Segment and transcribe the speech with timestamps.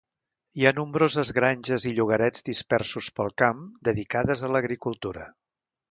[0.59, 5.33] Hi ha nombroses granges i llogarets dispersos pel camp, dedicades a l'agricultura.